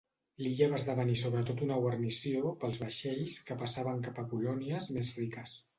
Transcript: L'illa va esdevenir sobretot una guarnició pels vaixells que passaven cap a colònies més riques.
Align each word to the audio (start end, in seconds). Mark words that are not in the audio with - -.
L'illa 0.43 0.69
va 0.71 0.79
esdevenir 0.79 1.17
sobretot 1.23 1.61
una 1.67 1.77
guarnició 1.85 2.55
pels 2.65 2.83
vaixells 2.85 3.39
que 3.51 3.61
passaven 3.65 4.05
cap 4.11 4.25
a 4.25 4.29
colònies 4.35 4.95
més 4.99 5.19
riques. 5.23 5.59